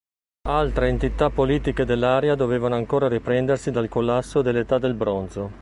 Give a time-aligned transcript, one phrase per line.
[0.49, 5.49] Altre entità politiche dell'area dovevano ancora riprendersi dal collasso dell'età del bronzo.